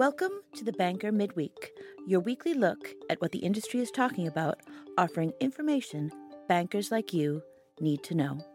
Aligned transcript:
Welcome 0.00 0.40
to 0.54 0.64
the 0.64 0.72
Banker 0.72 1.12
Midweek, 1.12 1.72
your 2.06 2.20
weekly 2.20 2.54
look 2.54 2.94
at 3.10 3.20
what 3.20 3.32
the 3.32 3.40
industry 3.40 3.80
is 3.80 3.90
talking 3.90 4.26
about, 4.28 4.58
offering 4.96 5.34
information 5.40 6.10
bankers 6.48 6.90
like 6.90 7.12
you 7.12 7.42
need 7.80 8.02
to 8.04 8.14
know. 8.14 8.49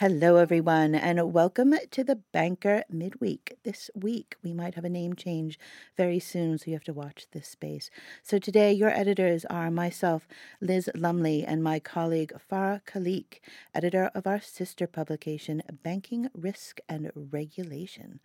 Hello, 0.00 0.36
everyone, 0.36 0.94
and 0.94 1.30
welcome 1.30 1.74
to 1.90 2.02
the 2.02 2.16
Banker 2.16 2.84
Midweek. 2.88 3.58
This 3.64 3.90
week, 3.94 4.34
we 4.42 4.54
might 4.54 4.74
have 4.74 4.84
a 4.86 4.88
name 4.88 5.14
change 5.14 5.58
very 5.94 6.18
soon, 6.18 6.56
so 6.56 6.64
you 6.68 6.72
have 6.72 6.84
to 6.84 6.94
watch 6.94 7.26
this 7.32 7.48
space. 7.48 7.90
So, 8.22 8.38
today, 8.38 8.72
your 8.72 8.88
editors 8.88 9.44
are 9.50 9.70
myself, 9.70 10.26
Liz 10.58 10.88
Lumley, 10.94 11.44
and 11.44 11.62
my 11.62 11.80
colleague 11.80 12.32
Farah 12.50 12.80
Khalique, 12.86 13.40
editor 13.74 14.10
of 14.14 14.26
our 14.26 14.40
sister 14.40 14.86
publication, 14.86 15.62
Banking 15.82 16.30
Risk 16.32 16.80
and 16.88 17.10
Regulation. 17.14 18.20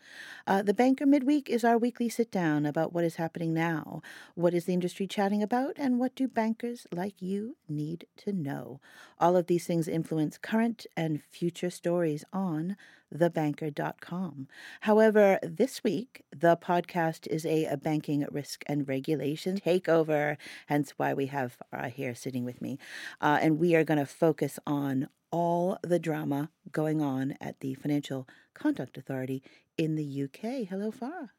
Uh, 0.47 0.61
the 0.61 0.73
Banker 0.73 1.05
Midweek 1.05 1.49
is 1.49 1.65
our 1.65 1.77
weekly 1.77 2.07
sit 2.07 2.31
down 2.31 2.65
about 2.65 2.93
what 2.93 3.03
is 3.03 3.17
happening 3.17 3.53
now, 3.53 4.01
what 4.35 4.53
is 4.53 4.63
the 4.63 4.73
industry 4.73 5.07
chatting 5.07 5.43
about, 5.43 5.73
and 5.75 5.99
what 5.99 6.15
do 6.15 6.29
bankers 6.29 6.87
like 6.93 7.21
you 7.21 7.57
need 7.67 8.05
to 8.15 8.31
know. 8.31 8.79
All 9.19 9.35
of 9.35 9.47
these 9.47 9.67
things 9.67 9.89
influence 9.89 10.37
current 10.37 10.85
and 10.95 11.21
future 11.21 11.64
stories 11.69 12.23
on 12.33 12.75
thebanker.com. 13.13 14.47
However, 14.81 15.39
this 15.41 15.83
week, 15.83 16.23
the 16.35 16.57
podcast 16.57 17.27
is 17.27 17.45
a, 17.45 17.65
a 17.65 17.77
banking 17.77 18.25
risk 18.31 18.63
and 18.67 18.87
regulation 18.87 19.57
takeover, 19.57 20.37
hence 20.67 20.93
why 20.97 21.13
we 21.13 21.27
have 21.27 21.57
Farah 21.73 21.91
here 21.91 22.15
sitting 22.15 22.45
with 22.45 22.61
me. 22.61 22.77
Uh, 23.21 23.39
and 23.41 23.59
we 23.59 23.75
are 23.75 23.83
going 23.83 23.99
to 23.99 24.05
focus 24.05 24.59
on 24.65 25.07
all 25.31 25.77
the 25.81 25.99
drama 25.99 26.49
going 26.71 27.01
on 27.01 27.35
at 27.41 27.59
the 27.59 27.73
Financial 27.75 28.27
Conduct 28.53 28.97
Authority 28.97 29.43
in 29.77 29.95
the 29.95 30.23
UK. 30.23 30.67
Hello, 30.67 30.91
Farah. 30.91 31.29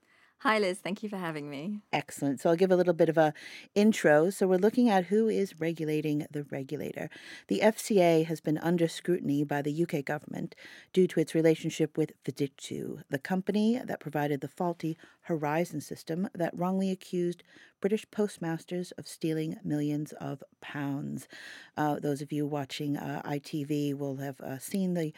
Hi, 0.40 0.58
Liz. 0.58 0.78
Thank 0.78 1.02
you 1.02 1.08
for 1.08 1.16
having 1.16 1.48
me. 1.48 1.80
Excellent. 1.94 2.40
So 2.40 2.50
I'll 2.50 2.56
give 2.56 2.70
a 2.70 2.76
little 2.76 2.92
bit 2.92 3.08
of 3.08 3.16
a 3.16 3.32
intro. 3.74 4.28
So 4.28 4.46
we're 4.46 4.58
looking 4.58 4.90
at 4.90 5.06
who 5.06 5.28
is 5.28 5.58
regulating 5.58 6.26
the 6.30 6.42
regulator. 6.44 7.08
The 7.48 7.60
FCA 7.60 8.26
has 8.26 8.42
been 8.42 8.58
under 8.58 8.86
scrutiny 8.86 9.44
by 9.44 9.62
the 9.62 9.82
UK 9.82 10.04
government 10.04 10.54
due 10.92 11.06
to 11.06 11.20
its 11.20 11.34
relationship 11.34 11.96
with 11.96 12.12
Fujitsu, 12.22 13.02
the 13.08 13.18
company 13.18 13.80
that 13.82 13.98
provided 13.98 14.42
the 14.42 14.48
faulty 14.48 14.98
Horizon 15.22 15.80
system 15.80 16.28
that 16.34 16.56
wrongly 16.56 16.90
accused 16.90 17.42
British 17.80 18.08
postmasters 18.10 18.92
of 18.92 19.08
stealing 19.08 19.56
millions 19.64 20.12
of 20.20 20.42
pounds. 20.60 21.28
Uh, 21.78 21.98
those 21.98 22.20
of 22.20 22.30
you 22.30 22.46
watching 22.46 22.98
uh, 22.98 23.22
ITV 23.24 23.96
will 23.96 24.16
have 24.16 24.38
uh, 24.42 24.58
seen 24.58 24.92
the 24.92 25.14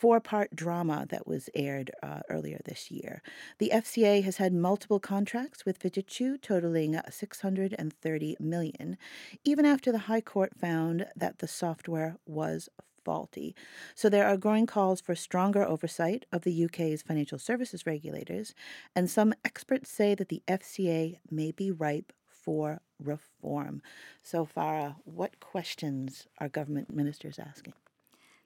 four 0.00 0.18
part 0.18 0.56
drama 0.56 1.06
that 1.10 1.26
was 1.26 1.50
aired 1.54 1.90
uh, 2.02 2.20
earlier 2.30 2.58
this 2.64 2.90
year. 2.90 3.22
The 3.58 3.70
FCA 3.72 4.24
has 4.24 4.38
had 4.38 4.54
multiple 4.54 4.98
contracts 4.98 5.66
with 5.66 5.78
Fujitsu 5.78 6.40
totaling 6.40 6.98
630 7.10 8.36
million, 8.40 8.96
even 9.44 9.66
after 9.66 9.92
the 9.92 9.98
High 9.98 10.22
Court 10.22 10.52
found 10.58 11.06
that 11.14 11.40
the 11.40 11.46
software 11.46 12.16
was 12.24 12.70
faulty. 13.04 13.54
So 13.94 14.08
there 14.08 14.26
are 14.26 14.38
growing 14.38 14.66
calls 14.66 15.02
for 15.02 15.14
stronger 15.14 15.64
oversight 15.66 16.24
of 16.32 16.42
the 16.42 16.64
UK's 16.64 17.02
financial 17.02 17.38
services 17.38 17.84
regulators, 17.84 18.54
and 18.96 19.10
some 19.10 19.34
experts 19.44 19.90
say 19.90 20.14
that 20.14 20.30
the 20.30 20.42
FCA 20.48 21.18
may 21.30 21.52
be 21.52 21.70
ripe 21.70 22.12
for 22.26 22.80
reform. 22.98 23.82
So, 24.22 24.46
Farah, 24.46 24.96
what 25.04 25.40
questions 25.40 26.26
are 26.38 26.48
government 26.48 26.90
ministers 26.90 27.38
asking? 27.38 27.74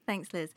Thanks, 0.07 0.33
Liz. 0.33 0.53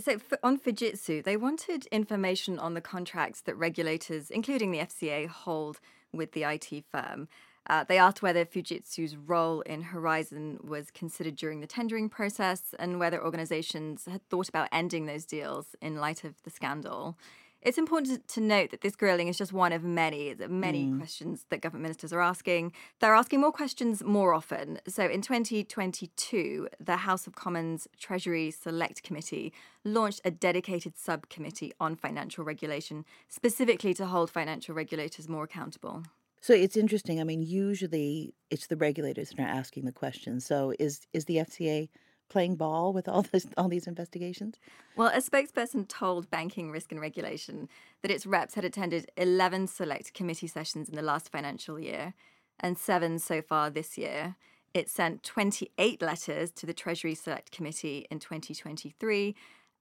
So, 0.00 0.18
on 0.42 0.58
Fujitsu, 0.58 1.24
they 1.24 1.36
wanted 1.36 1.86
information 1.86 2.58
on 2.58 2.74
the 2.74 2.80
contracts 2.80 3.40
that 3.42 3.56
regulators, 3.56 4.30
including 4.30 4.70
the 4.70 4.80
FCA, 4.80 5.28
hold 5.28 5.80
with 6.12 6.32
the 6.32 6.44
IT 6.44 6.84
firm. 6.90 7.28
Uh, 7.68 7.84
they 7.84 7.98
asked 7.98 8.22
whether 8.22 8.44
Fujitsu's 8.44 9.16
role 9.16 9.60
in 9.62 9.82
Horizon 9.82 10.58
was 10.62 10.90
considered 10.90 11.36
during 11.36 11.60
the 11.60 11.66
tendering 11.66 12.08
process 12.08 12.74
and 12.78 12.98
whether 12.98 13.22
organizations 13.22 14.06
had 14.06 14.26
thought 14.28 14.48
about 14.48 14.68
ending 14.72 15.06
those 15.06 15.26
deals 15.26 15.76
in 15.82 15.96
light 15.96 16.24
of 16.24 16.42
the 16.42 16.50
scandal. 16.50 17.16
It's 17.60 17.76
important 17.76 18.28
to 18.28 18.40
note 18.40 18.70
that 18.70 18.82
this 18.82 18.94
grilling 18.94 19.26
is 19.26 19.36
just 19.36 19.52
one 19.52 19.72
of 19.72 19.82
many, 19.82 20.34
many 20.48 20.86
mm. 20.86 20.98
questions 20.98 21.44
that 21.50 21.60
government 21.60 21.82
ministers 21.82 22.12
are 22.12 22.20
asking. 22.20 22.72
They're 23.00 23.14
asking 23.14 23.40
more 23.40 23.50
questions 23.50 24.04
more 24.04 24.32
often. 24.32 24.78
So 24.86 25.06
in 25.06 25.22
2022, 25.22 26.68
the 26.78 26.98
House 26.98 27.26
of 27.26 27.34
Commons 27.34 27.88
Treasury 27.98 28.52
Select 28.52 29.02
Committee 29.02 29.52
launched 29.84 30.20
a 30.24 30.30
dedicated 30.30 30.96
subcommittee 30.96 31.72
on 31.80 31.96
financial 31.96 32.44
regulation, 32.44 33.04
specifically 33.28 33.92
to 33.94 34.06
hold 34.06 34.30
financial 34.30 34.74
regulators 34.74 35.28
more 35.28 35.44
accountable. 35.44 36.04
So 36.40 36.54
it's 36.54 36.76
interesting. 36.76 37.20
I 37.20 37.24
mean, 37.24 37.42
usually 37.42 38.34
it's 38.50 38.68
the 38.68 38.76
regulators 38.76 39.30
that 39.30 39.40
are 39.40 39.48
asking 39.48 39.84
the 39.84 39.92
questions. 39.92 40.46
So 40.46 40.72
is 40.78 41.08
is 41.12 41.24
the 41.24 41.36
FCA 41.38 41.88
playing 42.28 42.56
ball 42.56 42.92
with 42.92 43.08
all 43.08 43.22
this 43.32 43.46
all 43.56 43.68
these 43.68 43.86
investigations? 43.86 44.58
Well, 44.96 45.08
a 45.08 45.20
spokesperson 45.20 45.88
told 45.88 46.30
Banking 46.30 46.70
Risk 46.70 46.92
and 46.92 47.00
Regulation 47.00 47.68
that 48.02 48.10
its 48.10 48.26
reps 48.26 48.54
had 48.54 48.64
attended 48.64 49.10
11 49.16 49.68
select 49.68 50.14
committee 50.14 50.46
sessions 50.46 50.88
in 50.88 50.96
the 50.96 51.02
last 51.02 51.30
financial 51.30 51.78
year 51.78 52.14
and 52.60 52.78
7 52.78 53.18
so 53.18 53.42
far 53.42 53.70
this 53.70 53.96
year. 53.96 54.36
It 54.74 54.90
sent 54.90 55.22
28 55.22 56.02
letters 56.02 56.50
to 56.52 56.66
the 56.66 56.74
Treasury 56.74 57.14
Select 57.14 57.50
Committee 57.50 58.06
in 58.10 58.18
2023 58.18 59.34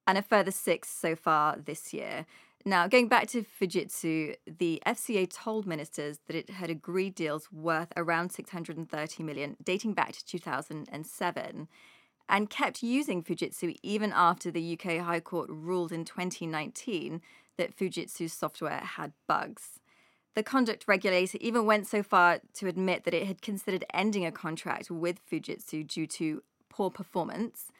and 0.07 0.17
a 0.17 0.21
further 0.21 0.51
6 0.51 0.89
so 0.89 1.15
far 1.15 1.57
this 1.57 1.93
year. 1.93 2.25
Now, 2.65 2.87
going 2.87 3.07
back 3.07 3.27
to 3.29 3.43
Fujitsu, 3.43 4.35
the 4.45 4.81
FCA 4.85 5.29
told 5.29 5.65
ministers 5.65 6.19
that 6.27 6.35
it 6.35 6.49
had 6.49 6.69
agreed 6.69 7.15
deals 7.15 7.51
worth 7.51 7.93
around 7.95 8.31
630 8.31 9.23
million 9.23 9.55
dating 9.63 9.93
back 9.93 10.11
to 10.13 10.25
2007 10.25 11.67
and 12.29 12.49
kept 12.49 12.83
using 12.83 13.23
Fujitsu 13.23 13.75
even 13.83 14.11
after 14.13 14.51
the 14.51 14.73
UK 14.73 14.99
High 14.99 15.19
Court 15.19 15.49
ruled 15.49 15.91
in 15.91 16.05
2019 16.05 17.21
that 17.57 17.75
Fujitsu's 17.75 18.33
software 18.33 18.79
had 18.79 19.13
bugs. 19.27 19.79
The 20.35 20.43
conduct 20.43 20.85
regulator 20.87 21.37
even 21.41 21.65
went 21.65 21.87
so 21.87 22.03
far 22.03 22.41
to 22.55 22.67
admit 22.67 23.05
that 23.05 23.13
it 23.13 23.25
had 23.25 23.41
considered 23.41 23.85
ending 23.93 24.25
a 24.25 24.31
contract 24.31 24.91
with 24.91 25.19
Fujitsu 25.27 25.87
due 25.87 26.05
to 26.07 26.43
poor 26.69 26.91
performance 26.91 27.71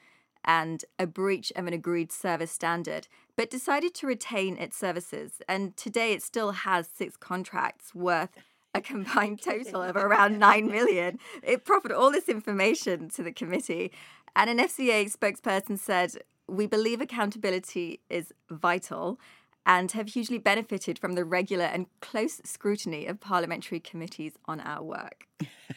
and 0.44 0.86
a 0.98 1.06
breach 1.06 1.52
of 1.56 1.68
an 1.68 1.74
agreed 1.74 2.12
service 2.12 2.52
standard, 2.52 3.08
but 3.36 3.52
decided 3.52 3.94
to 3.94 4.08
retain 4.08 4.58
its 4.58 4.78
services. 4.78 5.42
And 5.48 5.76
today 5.78 6.14
it 6.14 6.24
still 6.24 6.52
has 6.54 6.88
six 6.88 7.18
contracts 7.18 7.94
worth 7.94 8.32
a 8.74 8.82
combined 8.82 9.42
total 9.42 9.82
of 9.82 9.96
around 9.96 10.40
9 10.40 10.68
million. 10.68 11.20
It 11.44 11.66
proffered 11.66 11.92
all 11.92 12.12
this 12.12 12.30
information 12.30 13.10
to 13.10 13.24
the 13.24 13.32
committee 13.32 13.92
and 14.38 14.52
an 14.52 14.60
FCA 14.60 15.12
spokesperson 15.12 15.80
said, 15.80 16.12
We 16.48 16.68
believe 16.68 17.02
accountability 17.02 18.02
is 18.08 18.32
vital 18.52 19.20
and 19.66 19.92
have 19.94 20.10
hugely 20.10 20.38
benefited 20.38 21.00
from 21.00 21.14
the 21.14 21.26
regular 21.26 21.66
and 21.66 21.88
close 22.02 22.40
scrutiny 22.46 23.08
of 23.08 23.20
parliamentary 23.20 23.80
committees 23.80 24.34
on 24.46 24.62
our 24.62 24.84
work. 24.84 25.26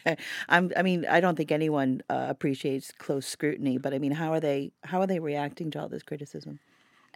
i 0.49 0.81
mean, 0.83 1.05
I 1.09 1.19
don't 1.19 1.35
think 1.35 1.51
anyone 1.51 2.03
uh, 2.09 2.27
appreciates 2.29 2.91
close 2.97 3.25
scrutiny, 3.25 3.79
but 3.79 3.95
I 3.95 3.99
mean, 3.99 4.11
how 4.13 4.31
are 4.31 4.39
they? 4.39 4.71
How 4.83 5.01
are 5.01 5.07
they 5.07 5.19
reacting 5.19 5.71
to 5.71 5.81
all 5.81 5.89
this 5.89 6.03
criticism? 6.03 6.59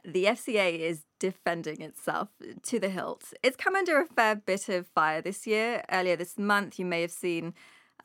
The 0.04 0.26
FCA 0.26 0.80
is 0.80 1.06
defending 1.20 1.82
itself 1.82 2.30
to 2.64 2.80
the 2.80 2.90
hilt. 2.90 3.34
It's 3.42 3.56
come 3.56 3.76
under 3.76 4.02
a 4.02 4.06
fair 4.06 4.36
bit 4.36 4.68
of 4.68 4.88
fire 4.88 5.22
this 5.22 5.46
year. 5.48 5.84
Earlier 5.92 6.16
this 6.16 6.38
month, 6.38 6.78
you 6.78 6.86
may 6.86 7.02
have 7.02 7.12
seen 7.12 7.54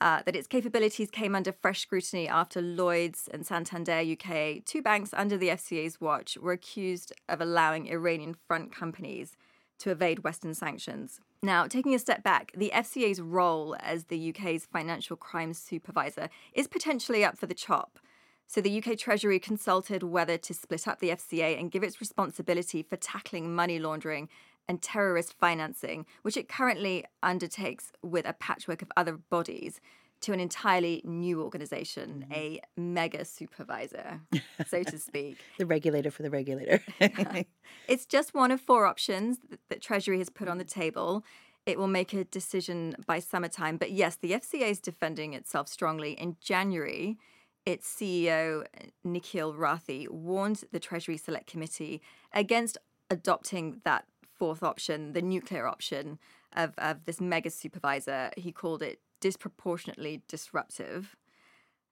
uh, 0.00 0.22
that 0.24 0.36
its 0.36 0.46
capabilities 0.46 1.10
came 1.10 1.34
under 1.34 1.52
fresh 1.52 1.80
scrutiny 1.80 2.26
after 2.28 2.62
Lloyds 2.62 3.28
and 3.32 3.46
Santander 3.46 4.02
UK, 4.12 4.64
two 4.64 4.82
banks 4.82 5.10
under 5.12 5.36
the 5.36 5.48
FCA's 5.48 6.00
watch, 6.00 6.38
were 6.38 6.52
accused 6.52 7.12
of 7.28 7.40
allowing 7.40 7.88
Iranian 7.88 8.34
front 8.46 8.74
companies 8.74 9.36
to 9.78 9.90
evade 9.90 10.24
Western 10.24 10.54
sanctions. 10.54 11.20
Now, 11.42 11.66
taking 11.66 11.94
a 11.94 11.98
step 11.98 12.22
back, 12.22 12.52
the 12.56 12.70
FCA's 12.74 13.20
role 13.20 13.76
as 13.80 14.04
the 14.04 14.30
UK's 14.30 14.66
financial 14.66 15.16
crimes 15.16 15.58
supervisor 15.58 16.28
is 16.52 16.68
potentially 16.68 17.24
up 17.24 17.38
for 17.38 17.46
the 17.46 17.54
chop. 17.54 17.98
So, 18.46 18.60
the 18.60 18.82
UK 18.82 18.98
Treasury 18.98 19.38
consulted 19.38 20.02
whether 20.02 20.36
to 20.36 20.54
split 20.54 20.88
up 20.88 20.98
the 20.98 21.10
FCA 21.10 21.58
and 21.58 21.70
give 21.70 21.82
its 21.82 22.00
responsibility 22.00 22.82
for 22.82 22.96
tackling 22.96 23.54
money 23.54 23.78
laundering 23.78 24.28
and 24.70 24.80
terrorist 24.80 25.34
financing, 25.36 26.06
which 26.22 26.36
it 26.36 26.48
currently 26.48 27.04
undertakes 27.24 27.90
with 28.02 28.24
a 28.24 28.32
patchwork 28.32 28.82
of 28.82 28.92
other 28.96 29.16
bodies, 29.16 29.80
to 30.20 30.32
an 30.32 30.38
entirely 30.38 31.02
new 31.04 31.42
organization, 31.42 32.26
mm-hmm. 32.30 32.32
a 32.32 32.60
mega 32.76 33.24
supervisor, 33.24 34.20
so 34.68 34.84
to 34.84 34.96
speak. 35.08 35.38
the 35.58 35.66
regulator 35.66 36.12
for 36.12 36.22
the 36.22 36.30
regulator. 36.30 36.80
it's 37.88 38.06
just 38.06 38.32
one 38.32 38.52
of 38.52 38.60
four 38.60 38.86
options 38.86 39.38
that, 39.50 39.58
that 39.70 39.82
Treasury 39.82 40.18
has 40.18 40.30
put 40.30 40.46
on 40.46 40.58
the 40.58 40.64
table. 40.64 41.24
It 41.66 41.76
will 41.76 41.88
make 41.88 42.12
a 42.12 42.22
decision 42.22 42.94
by 43.08 43.18
summertime. 43.18 43.76
But 43.76 43.90
yes, 43.90 44.14
the 44.14 44.30
FCA 44.32 44.70
is 44.70 44.78
defending 44.78 45.34
itself 45.34 45.66
strongly. 45.66 46.12
In 46.12 46.36
January, 46.40 47.18
its 47.66 47.92
CEO, 47.92 48.64
Nikhil 49.02 49.52
Rathi, 49.54 50.08
warned 50.08 50.62
the 50.70 50.78
Treasury 50.78 51.16
Select 51.16 51.48
Committee 51.48 52.00
against 52.32 52.78
adopting 53.10 53.80
that 53.84 54.04
fourth 54.40 54.62
option, 54.62 55.12
the 55.12 55.22
nuclear 55.22 55.66
option, 55.66 56.18
of, 56.56 56.72
of 56.78 57.04
this 57.04 57.20
mega 57.20 57.50
supervisor. 57.50 58.30
He 58.36 58.50
called 58.50 58.82
it 58.82 59.00
disproportionately 59.20 60.22
disruptive. 60.26 61.14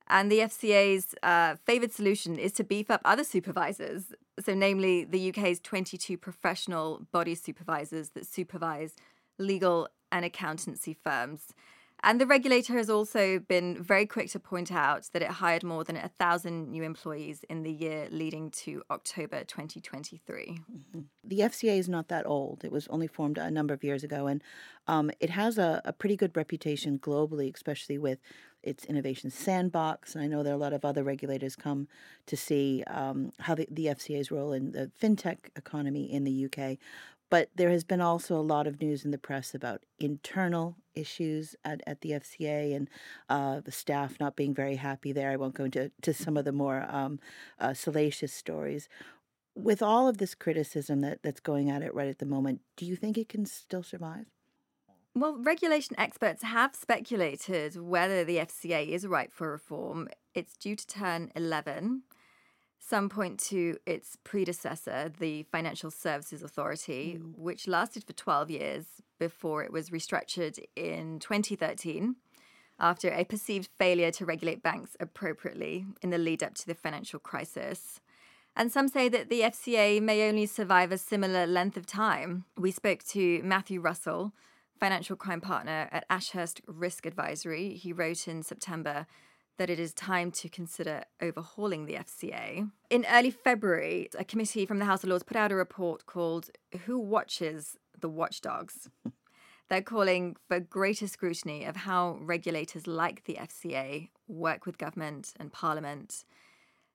And 0.09 0.33
the 0.33 0.39
FCA's 0.39 1.15
uh, 1.23 1.57
favoured 1.67 1.93
solution 1.93 2.39
is 2.39 2.53
to 2.53 2.65
beef 2.65 2.91
up 2.91 3.03
other 3.05 3.25
supervisors. 3.25 4.15
So, 4.41 4.55
namely, 4.55 5.05
the 5.05 5.29
UK's 5.29 5.61
22 5.61 6.17
professional 6.17 7.07
body 7.13 7.35
supervisors 7.35 8.11
that 8.11 8.27
supervise 8.27 8.95
legal 9.39 9.89
and 10.11 10.25
accountancy 10.25 10.95
firms. 10.95 11.53
And 12.03 12.21
the 12.21 12.27
regulator 12.27 12.75
has 12.75 12.89
also 12.89 13.41
been 13.41 13.83
very 13.83 14.07
quick 14.07 14.31
to 14.31 14.39
point 14.39 14.71
out 14.71 15.09
that 15.13 15.23
it 15.23 15.29
hired 15.29 15.65
more 15.65 15.83
than 15.83 15.97
a 15.97 16.09
thousand 16.09 16.71
new 16.71 16.85
employees 16.85 17.45
in 17.51 17.65
the 17.65 17.73
year 17.73 18.07
leading 18.11 18.51
to 18.53 18.83
October 18.91 19.43
2023. 19.45 20.61
Mm-hmm. 20.71 21.01
The 21.25 21.41
FCA 21.41 21.79
is 21.79 21.89
not 21.89 22.09
that 22.09 22.27
old. 22.27 22.65
It 22.65 22.71
was 22.71 22.87
only 22.89 23.09
formed 23.09 23.37
a 23.37 23.51
number 23.51 23.75
of 23.75 23.83
years 23.83 24.05
ago, 24.05 24.29
and 24.29 24.43
um, 24.87 25.11
it 25.19 25.31
has 25.31 25.59
a, 25.59 25.83
a 25.85 25.93
pretty 25.93 26.17
good 26.17 26.37
reputation 26.37 26.99
globally, 26.99 27.53
especially 27.53 27.99
with 27.99 28.19
its 28.63 28.85
innovation 28.85 29.31
sandbox. 29.31 30.15
And 30.15 30.23
I 30.23 30.27
know 30.27 30.43
there 30.43 30.53
are 30.53 30.57
a 30.57 30.61
lot 30.61 30.73
of 30.73 30.85
other 30.85 31.03
regulators 31.03 31.57
come 31.57 31.89
to 32.27 32.37
see 32.37 32.85
um, 32.87 33.33
how 33.41 33.55
the, 33.55 33.67
the 33.71 33.87
FCA's 33.87 34.31
role 34.31 34.53
in 34.53 34.73
the 34.73 34.91
fintech 35.01 35.39
economy 35.57 36.13
in 36.13 36.25
the 36.25 36.47
UK. 36.47 36.79
But 37.31 37.51
there 37.55 37.71
has 37.71 37.85
been 37.85 38.01
also 38.01 38.37
a 38.37 38.41
lot 38.41 38.67
of 38.67 38.81
news 38.81 39.05
in 39.05 39.11
the 39.11 39.19
press 39.19 39.55
about 39.55 39.85
internal 39.99 40.77
issues 40.95 41.55
at, 41.65 41.83
at 41.87 42.01
the 42.01 42.13
FCA 42.13 42.75
and 42.75 42.89
uh, 43.29 43.61
the 43.61 43.73
staff 43.73 44.19
not 44.19 44.37
being 44.37 44.55
very 44.55 44.77
happy 44.77 45.13
there. 45.13 45.31
I 45.31 45.37
won't 45.37 45.55
go 45.55 45.65
into 45.65 45.91
to 46.03 46.15
some 46.15 46.37
of 46.37 46.45
the 46.45 46.53
more 46.53 46.87
um, 46.89 47.21
uh, 47.59 47.75
salacious 47.75 48.33
stories. 48.33 48.89
With 49.55 49.83
all 49.83 50.09
of 50.09 50.19
this 50.19 50.35
criticism 50.35 51.01
that, 51.01 51.23
that's 51.23 51.41
going 51.41 51.69
at 51.71 51.83
it 51.83 51.95
right 51.95 52.09
at 52.09 52.19
the 52.19 52.27
moment, 52.27 52.61
do 52.77 52.87
you 52.87 52.97
think 52.97 53.19
it 53.19 53.29
can 53.29 53.45
still 53.45 53.83
survive? 53.83 54.27
Well, 55.15 55.37
regulation 55.37 55.97
experts 55.99 56.45
have 56.45 56.77
speculated 56.77 57.77
whether 57.77 58.25
the 58.25 58.37
FCA 58.37 58.89
is 58.89 59.07
ripe 59.07 59.33
for 59.33 59.51
reform. 59.51 60.09
It's 60.33 60.57
due 60.57 60.77
to 60.77 60.87
turn 60.87 61.33
11 61.35 62.03
some 62.79 63.09
point 63.09 63.39
to 63.41 63.79
its 63.87 64.17
predecessor, 64.25 65.13
the 65.19 65.43
Financial 65.45 65.91
Services 65.91 66.43
Authority, 66.43 67.19
mm. 67.21 67.37
which 67.37 67.69
lasted 67.69 68.05
for 68.05 68.13
12 68.13 68.51
years 68.51 68.87
before 69.19 69.63
it 69.63 69.73
was 69.73 69.91
restructured 69.91 70.59
in 70.77 71.19
2013 71.19 72.17
after 72.81 73.11
a 73.11 73.25
perceived 73.25 73.69
failure 73.77 74.11
to 74.13 74.25
regulate 74.25 74.63
banks 74.63 74.97
appropriately 75.01 75.87
in 76.03 76.11
the 76.11 76.19
lead 76.19 76.43
up 76.43 76.55
to 76.55 76.67
the 76.67 76.75
financial 76.75 77.19
crisis. 77.19 78.01
And 78.55 78.73
some 78.73 78.89
say 78.89 79.09
that 79.09 79.29
the 79.29 79.41
FCA 79.43 80.01
may 80.01 80.29
only 80.29 80.47
survive 80.47 80.93
a 80.93 80.99
similar 80.99 81.47
length 81.47 81.77
of 81.77 81.87
time. 81.87 82.45
We 82.57 82.71
spoke 82.71 83.05
to 83.09 83.41
Matthew 83.43 83.81
Russell, 83.81 84.33
financial 84.79 85.17
crime 85.17 85.41
partner 85.41 85.89
at 85.93 86.05
Ashurst 86.09 86.61
Risk 86.67 87.07
Advisory. 87.07 87.75
He 87.75 87.93
wrote 87.93 88.27
in 88.27 88.43
September 88.43 89.07
that 89.59 89.69
it 89.69 89.79
is 89.79 89.93
time 89.93 90.31
to 90.31 90.49
consider 90.49 91.03
overhauling 91.21 91.85
the 91.85 91.95
FCA. 91.95 92.71
In 92.91 93.05
early 93.11 93.31
February, 93.31 94.09
a 94.19 94.25
committee 94.25 94.65
from 94.65 94.79
the 94.79 94.85
House 94.85 95.03
of 95.03 95.11
Lords 95.11 95.25
put 95.25 95.37
out 95.37 95.53
a 95.53 95.57
report 95.57 96.07
called 96.07 96.51
Who 96.87 96.99
Watches 96.99 97.77
the 98.01 98.09
Watchdogs? 98.09 98.89
They're 99.69 99.83
calling 99.83 100.37
for 100.47 100.61
greater 100.61 101.07
scrutiny 101.07 101.65
of 101.65 101.77
how 101.77 102.19
regulators 102.23 102.87
like 102.87 103.25
the 103.25 103.35
FCA 103.35 104.09
work 104.27 104.65
with 104.65 104.79
government 104.79 105.35
and 105.39 105.53
parliament. 105.53 106.25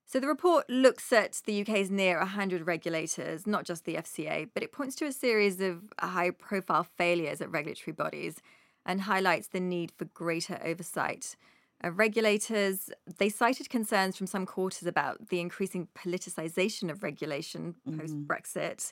So 0.06 0.20
the 0.20 0.28
report 0.28 0.70
looks 0.70 1.14
at 1.14 1.42
the 1.46 1.62
UK's 1.62 1.92
near 1.92 2.18
100 2.18 2.66
regulators, 2.66 3.46
not 3.46 3.66
just 3.66 3.86
the 3.86 3.96
FCA, 3.96 4.50
but 4.54 4.64
it 4.64 4.72
points 4.72 4.96
to 4.98 5.06
a 5.06 5.12
series 5.12 5.62
of 5.62 5.94
high 6.00 6.32
profile 6.32 6.84
failures 6.84 7.42
at 7.42 7.52
regulatory 7.52 7.94
bodies 7.94 8.42
and 8.86 9.02
highlights 9.02 9.48
the 9.48 9.60
need 9.60 9.92
for 9.96 10.06
greater 10.06 10.60
oversight 10.64 11.36
uh, 11.84 11.92
regulators, 11.92 12.90
they 13.18 13.30
cited 13.30 13.70
concerns 13.70 14.18
from 14.18 14.28
some 14.28 14.46
quarters 14.46 14.88
about 14.88 15.30
the 15.30 15.40
increasing 15.40 15.88
politicization 15.96 16.90
of 16.90 17.04
regulation 17.04 17.76
mm-hmm. 17.88 18.00
post 18.00 18.28
Brexit. 18.28 18.92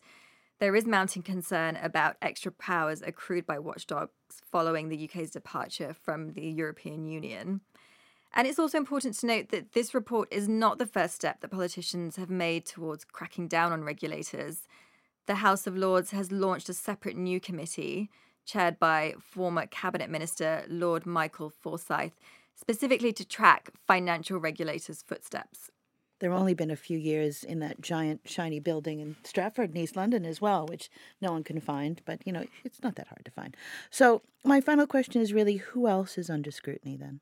There 0.59 0.75
is 0.75 0.85
mounting 0.85 1.23
concern 1.23 1.77
about 1.81 2.17
extra 2.21 2.51
powers 2.51 3.01
accrued 3.01 3.47
by 3.47 3.57
watchdogs 3.57 4.11
following 4.51 4.89
the 4.89 5.05
UK's 5.05 5.31
departure 5.31 5.93
from 5.93 6.33
the 6.33 6.47
European 6.47 7.05
Union. 7.05 7.61
And 8.33 8.47
it's 8.47 8.59
also 8.59 8.77
important 8.77 9.15
to 9.15 9.25
note 9.25 9.49
that 9.49 9.73
this 9.73 9.93
report 9.93 10.29
is 10.31 10.47
not 10.47 10.77
the 10.77 10.85
first 10.85 11.15
step 11.15 11.41
that 11.41 11.49
politicians 11.49 12.15
have 12.15 12.29
made 12.29 12.65
towards 12.65 13.03
cracking 13.03 13.47
down 13.47 13.71
on 13.71 13.83
regulators. 13.83 14.67
The 15.25 15.35
House 15.35 15.67
of 15.67 15.75
Lords 15.75 16.11
has 16.11 16.31
launched 16.31 16.69
a 16.69 16.73
separate 16.73 17.17
new 17.17 17.39
committee, 17.39 18.09
chaired 18.45 18.79
by 18.79 19.15
former 19.19 19.65
Cabinet 19.65 20.09
Minister 20.09 20.63
Lord 20.69 21.05
Michael 21.05 21.49
Forsyth, 21.49 22.13
specifically 22.56 23.13
to 23.13 23.25
track 23.25 23.69
financial 23.88 24.39
regulators' 24.39 25.03
footsteps. 25.06 25.69
There 26.19 26.30
have 26.30 26.39
only 26.39 26.53
been 26.53 26.69
a 26.69 26.75
few 26.75 27.00
years 27.00 27.44
in 27.44 27.59
that 27.59 27.81
giant, 27.81 28.21
shiny 28.25 28.59
building 28.59 29.00
in 29.00 29.15
Stratford 29.24 29.71
in 29.71 29.77
East 29.77 29.95
London 29.95 30.24
as 30.24 30.39
well, 30.39 30.68
which 30.68 30.88
no 31.19 31.31
one 31.31 31.44
can 31.44 31.59
find, 31.59 32.00
but 32.06 32.21
you 32.25 32.31
know, 32.31 32.45
it's 32.63 32.83
not 32.83 32.95
that 32.95 33.07
hard 33.07 33.25
to 33.25 33.31
find. 33.31 33.57
So, 33.89 34.21
my 34.45 34.62
final 34.62 34.86
question 34.86 35.19
is 35.19 35.33
really 35.33 35.57
who 35.57 35.88
else 35.88 36.19
is 36.19 36.30
under 36.30 36.51
scrutiny 36.51 36.95
then? 36.95 37.21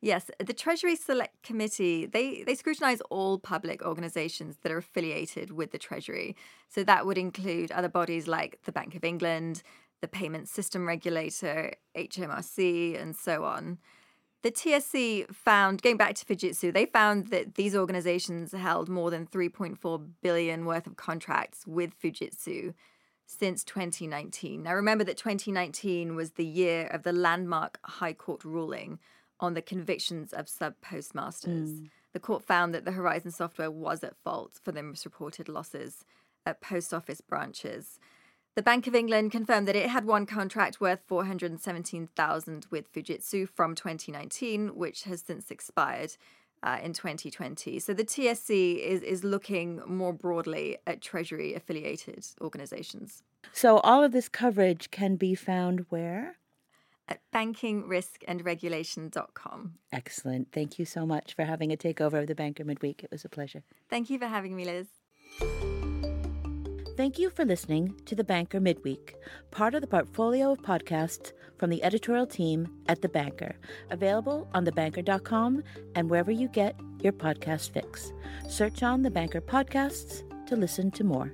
Yes, 0.00 0.30
the 0.38 0.52
Treasury 0.52 0.94
Select 0.94 1.42
Committee, 1.42 2.06
they, 2.06 2.44
they 2.44 2.54
scrutinise 2.54 3.00
all 3.10 3.38
public 3.38 3.82
organisations 3.82 4.58
that 4.62 4.70
are 4.70 4.78
affiliated 4.78 5.50
with 5.50 5.72
the 5.72 5.78
Treasury. 5.78 6.36
So 6.68 6.84
that 6.84 7.04
would 7.04 7.18
include 7.18 7.72
other 7.72 7.88
bodies 7.88 8.28
like 8.28 8.60
the 8.64 8.70
Bank 8.70 8.94
of 8.94 9.04
England, 9.04 9.62
the 10.00 10.06
Payment 10.06 10.48
System 10.48 10.86
Regulator, 10.86 11.72
HMRC, 11.96 13.00
and 13.00 13.16
so 13.16 13.44
on. 13.44 13.78
The 14.42 14.52
TSC 14.52 15.34
found, 15.34 15.82
going 15.82 15.96
back 15.96 16.14
to 16.14 16.24
Fujitsu, 16.24 16.72
they 16.72 16.86
found 16.86 17.28
that 17.28 17.56
these 17.56 17.74
organizations 17.74 18.52
held 18.52 18.88
more 18.88 19.10
than 19.10 19.26
3.4 19.26 20.08
billion 20.22 20.64
worth 20.64 20.86
of 20.86 20.96
contracts 20.96 21.66
with 21.66 21.98
Fujitsu 22.00 22.74
since 23.26 23.64
2019. 23.64 24.62
Now, 24.62 24.74
remember 24.74 25.04
that 25.04 25.16
2019 25.16 26.14
was 26.14 26.32
the 26.32 26.46
year 26.46 26.86
of 26.86 27.02
the 27.02 27.12
landmark 27.12 27.78
High 27.84 28.12
Court 28.12 28.44
ruling 28.44 29.00
on 29.40 29.54
the 29.54 29.62
convictions 29.62 30.32
of 30.32 30.48
sub 30.48 30.74
postmasters. 30.80 31.70
Mm. 31.70 31.90
The 32.12 32.20
court 32.20 32.42
found 32.42 32.74
that 32.74 32.84
the 32.84 32.92
Horizon 32.92 33.30
software 33.30 33.70
was 33.70 34.02
at 34.02 34.16
fault 34.24 34.58
for 34.62 34.72
the 34.72 34.82
misreported 34.82 35.48
losses 35.48 36.04
at 36.46 36.60
post 36.60 36.94
office 36.94 37.20
branches. 37.20 37.98
The 38.58 38.64
Bank 38.64 38.88
of 38.88 38.94
England 38.96 39.30
confirmed 39.30 39.68
that 39.68 39.76
it 39.76 39.88
had 39.88 40.04
one 40.04 40.26
contract 40.26 40.80
worth 40.80 40.98
417,000 41.06 42.66
with 42.72 42.92
Fujitsu 42.92 43.48
from 43.48 43.76
2019, 43.76 44.74
which 44.74 45.04
has 45.04 45.22
since 45.24 45.52
expired 45.52 46.16
uh, 46.64 46.80
in 46.82 46.92
2020. 46.92 47.78
So 47.78 47.94
the 47.94 48.02
TSC 48.02 48.80
is 48.80 49.02
is 49.02 49.22
looking 49.22 49.80
more 49.86 50.12
broadly 50.12 50.78
at 50.88 51.00
Treasury 51.00 51.54
affiliated 51.54 52.26
organizations. 52.40 53.22
So 53.52 53.78
all 53.78 54.02
of 54.02 54.10
this 54.10 54.28
coverage 54.28 54.90
can 54.90 55.14
be 55.14 55.36
found 55.36 55.86
where? 55.88 56.38
At 57.06 57.20
bankingriskandregulation.com. 57.32 59.74
Excellent. 59.92 60.50
Thank 60.50 60.80
you 60.80 60.84
so 60.84 61.06
much 61.06 61.36
for 61.36 61.44
having 61.44 61.70
a 61.70 61.76
takeover 61.76 62.20
of 62.20 62.26
the 62.26 62.34
Banker 62.34 62.64
Midweek. 62.64 63.04
It 63.04 63.12
was 63.12 63.24
a 63.24 63.28
pleasure. 63.28 63.62
Thank 63.88 64.10
you 64.10 64.18
for 64.18 64.26
having 64.26 64.56
me, 64.56 64.64
Liz. 64.64 64.88
Thank 66.98 67.16
you 67.16 67.30
for 67.30 67.44
listening 67.44 67.94
to 68.06 68.16
The 68.16 68.24
Banker 68.24 68.58
Midweek, 68.58 69.14
part 69.52 69.76
of 69.76 69.82
the 69.82 69.86
portfolio 69.86 70.50
of 70.50 70.62
podcasts 70.62 71.30
from 71.56 71.70
the 71.70 71.84
editorial 71.84 72.26
team 72.26 72.66
at 72.88 73.00
The 73.02 73.08
Banker, 73.08 73.54
available 73.90 74.48
on 74.52 74.66
thebanker.com 74.66 75.62
and 75.94 76.10
wherever 76.10 76.32
you 76.32 76.48
get 76.48 76.74
your 77.00 77.12
podcast 77.12 77.70
fix. 77.70 78.12
Search 78.48 78.82
on 78.82 79.02
The 79.02 79.12
Banker 79.12 79.40
Podcasts 79.40 80.24
to 80.48 80.56
listen 80.56 80.90
to 80.90 81.04
more. 81.04 81.32